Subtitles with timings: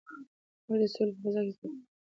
[0.65, 1.87] موږ د سولې په فضا کې زده کړه غواړو.